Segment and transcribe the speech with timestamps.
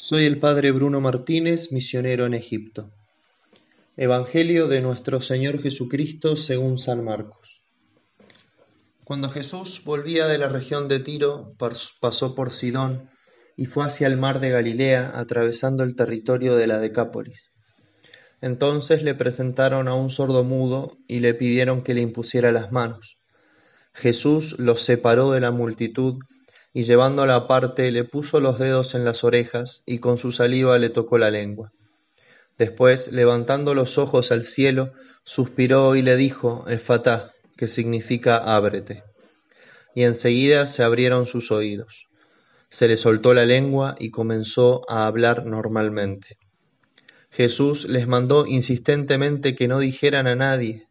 [0.00, 2.92] Soy el padre Bruno Martínez, misionero en Egipto.
[3.96, 7.62] Evangelio de nuestro Señor Jesucristo según San Marcos.
[9.02, 11.50] Cuando Jesús volvía de la región de Tiro,
[12.00, 13.10] pasó por Sidón
[13.56, 17.50] y fue hacia el mar de Galilea, atravesando el territorio de la Decápolis.
[18.40, 23.18] Entonces le presentaron a un sordo mudo y le pidieron que le impusiera las manos.
[23.94, 26.20] Jesús los separó de la multitud
[26.72, 30.90] y llevándola aparte le puso los dedos en las orejas y con su saliva le
[30.90, 31.72] tocó la lengua.
[32.58, 34.92] Después, levantando los ojos al cielo,
[35.24, 39.04] suspiró y le dijo, Efatá, que significa ábrete.
[39.94, 42.06] Y enseguida se abrieron sus oídos.
[42.68, 46.36] Se le soltó la lengua y comenzó a hablar normalmente.
[47.30, 50.87] Jesús les mandó insistentemente que no dijeran a nadie,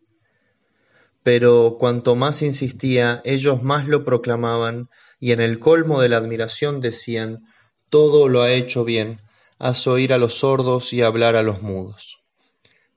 [1.27, 6.79] pero cuanto más insistía, ellos más lo proclamaban, y en el colmo de la admiración
[6.79, 7.45] decían,
[7.89, 9.19] todo lo ha hecho bien,
[9.59, 12.19] haz oír a los sordos y hablar a los mudos.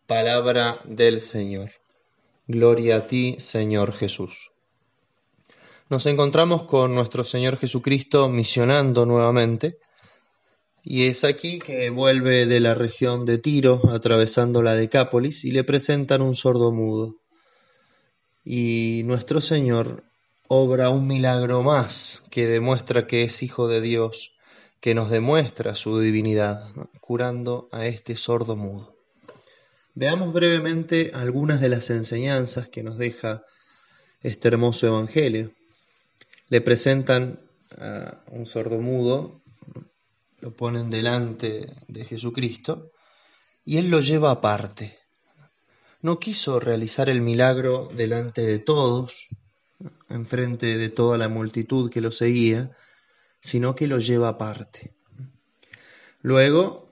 [0.06, 1.72] Palabra del Señor.
[2.46, 4.52] Gloria a ti, Señor Jesús.
[5.88, 9.78] Nos encontramos con nuestro Señor Jesucristo misionando nuevamente,
[10.84, 15.64] y es aquí que vuelve de la región de Tiro, atravesando la Decápolis, y le
[15.64, 17.16] presentan un sordo mudo
[18.44, 20.04] y nuestro Señor
[20.48, 24.32] obra un milagro más que demuestra que es Hijo de Dios,
[24.80, 26.68] que nos demuestra su divinidad,
[27.00, 28.96] curando a este sordo mudo.
[29.94, 33.44] Veamos brevemente algunas de las enseñanzas que nos deja
[34.22, 35.52] este hermoso Evangelio.
[36.48, 37.40] Le presentan
[37.78, 39.42] a un sordo mudo,
[40.38, 42.90] lo ponen delante de Jesucristo
[43.64, 44.99] y él lo lleva aparte
[46.02, 49.28] no quiso realizar el milagro delante de todos,
[50.08, 52.70] enfrente de toda la multitud que lo seguía,
[53.40, 54.94] sino que lo lleva aparte.
[56.22, 56.88] Luego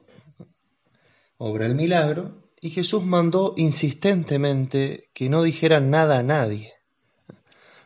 [1.38, 6.74] obra el milagro y Jesús mandó insistentemente que no dijeran nada a nadie.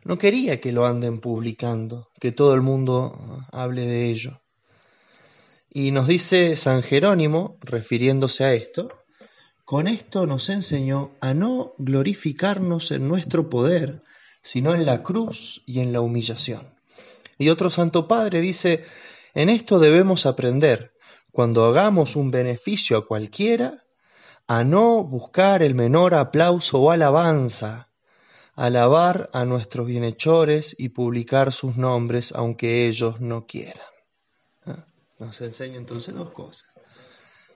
[0.05, 4.41] No quería que lo anden publicando, que todo el mundo hable de ello.
[5.71, 8.89] Y nos dice San Jerónimo, refiriéndose a esto,
[9.73, 14.03] con esto nos enseñó a no glorificarnos en nuestro poder,
[14.43, 16.75] sino en la cruz y en la humillación.
[17.39, 18.85] Y otro Santo Padre dice,
[19.33, 20.93] en esto debemos aprender,
[21.31, 23.83] cuando hagamos un beneficio a cualquiera,
[24.47, 27.89] a no buscar el menor aplauso o alabanza,
[28.55, 33.87] alabar a nuestros bienhechores y publicar sus nombres aunque ellos no quieran.
[34.67, 34.85] ¿Ah?
[35.19, 36.67] Nos enseña entonces dos cosas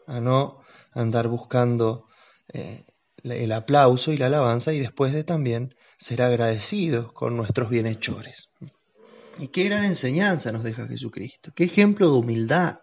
[0.06, 0.60] a no
[0.92, 2.06] andar buscando
[2.52, 2.84] eh,
[3.22, 8.52] el aplauso y la alabanza y después de también ser agradecidos con nuestros bienhechores.
[9.38, 12.78] Y qué gran enseñanza nos deja Jesucristo, qué ejemplo de humildad.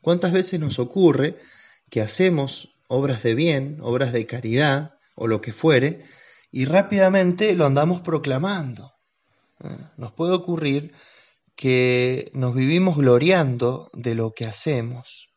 [0.00, 1.38] ¿Cuántas veces nos ocurre
[1.90, 6.04] que hacemos obras de bien, obras de caridad o lo que fuere,
[6.50, 8.92] y rápidamente lo andamos proclamando?
[9.64, 9.76] ¿Eh?
[9.96, 10.92] Nos puede ocurrir
[11.56, 15.28] que nos vivimos gloriando de lo que hacemos,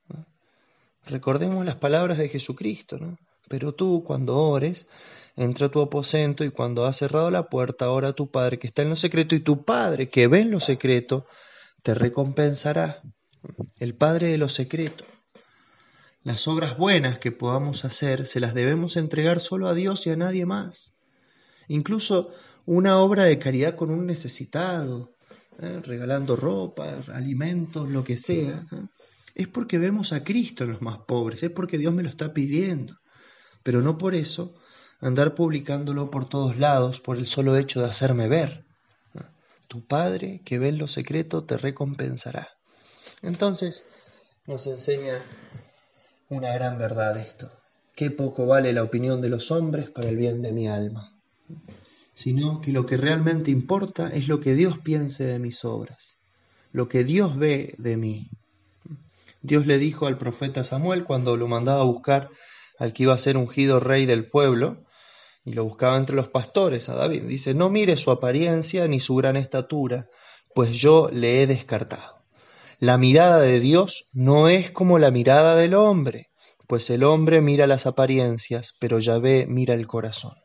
[1.07, 3.17] Recordemos las palabras de Jesucristo, ¿no?
[3.47, 4.87] Pero tú, cuando ores,
[5.35, 8.67] entra a tu aposento y cuando has cerrado la puerta, ora a tu Padre que
[8.67, 11.25] está en lo secreto y tu Padre que ve en lo secreto
[11.83, 13.01] te recompensará.
[13.77, 15.05] El Padre de lo secreto.
[16.23, 20.17] Las obras buenas que podamos hacer se las debemos entregar solo a Dios y a
[20.17, 20.91] nadie más.
[21.69, 22.33] Incluso
[22.65, 25.13] una obra de caridad con un necesitado,
[25.59, 25.79] ¿eh?
[25.83, 28.65] regalando ropa, alimentos, lo que sea.
[28.73, 28.87] ¿eh?
[29.37, 32.33] Es porque vemos a Cristo en los más pobres, es porque Dios me lo está
[32.33, 32.97] pidiendo,
[33.61, 34.55] pero no por eso
[34.99, 38.65] andar publicándolo por todos lados por el solo hecho de hacerme ver.
[39.67, 42.49] Tu Padre que ve en lo secreto te recompensará.
[43.21, 43.85] Entonces
[44.47, 45.21] nos enseña
[46.29, 47.51] una gran verdad esto.
[47.95, 51.15] Qué poco vale la opinión de los hombres para el bien de mi alma,
[52.15, 56.15] sino que lo que realmente importa es lo que Dios piense de mis obras,
[56.71, 58.31] lo que Dios ve de mí.
[59.41, 62.29] Dios le dijo al profeta Samuel cuando lo mandaba a buscar
[62.77, 64.83] al que iba a ser ungido rey del pueblo,
[65.43, 67.23] y lo buscaba entre los pastores a David.
[67.23, 70.09] Dice, no mire su apariencia ni su gran estatura,
[70.53, 72.17] pues yo le he descartado.
[72.79, 76.29] La mirada de Dios no es como la mirada del hombre,
[76.67, 80.35] pues el hombre mira las apariencias, pero Yahvé mira el corazón.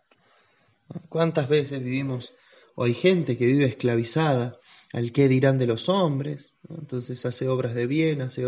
[1.08, 2.32] ¿Cuántas veces vivimos,
[2.76, 4.56] o hay gente que vive esclavizada
[4.92, 6.54] al qué dirán de los hombres?
[6.68, 8.46] Entonces hace obras de bien, hace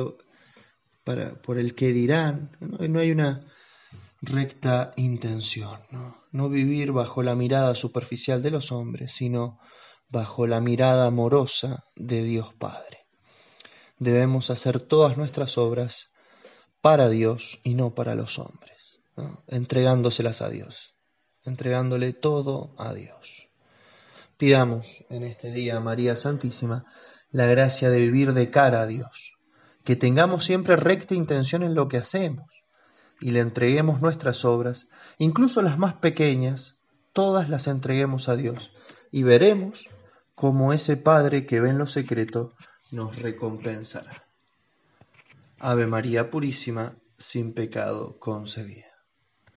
[1.05, 3.45] para, por el que dirán, no, hay una
[4.23, 6.25] recta intención, ¿no?
[6.33, 9.61] no vivir bajo la mirada superficial de los hombres, sino
[10.09, 13.06] bajo la mirada amorosa de Dios Padre.
[13.99, 16.11] debemos hacer todas nuestras obras
[16.81, 19.01] para Dios y no para los hombres,
[19.47, 20.95] entregándoselas a Dios,
[21.45, 23.49] entregándole todo a Dios.
[24.37, 26.85] Pidamos en este día, María Santísima,
[27.31, 29.33] la gracia de vivir de cara a Dios,
[29.84, 32.50] que tengamos siempre recta intención en lo que hacemos
[33.20, 34.88] y le entreguemos nuestras obras,
[35.19, 36.76] incluso las más pequeñas,
[37.12, 38.72] todas las entreguemos a Dios
[39.12, 39.88] y veremos
[40.34, 42.54] cómo ese Padre que ve en lo secreto
[42.90, 44.12] nos recompensará.
[45.60, 48.94] Ave María Purísima, sin pecado concebida.